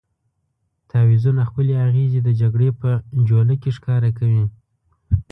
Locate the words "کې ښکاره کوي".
3.61-4.45